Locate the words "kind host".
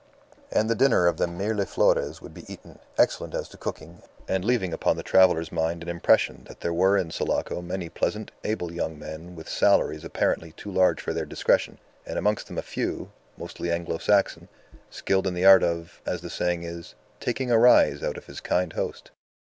18.39-19.11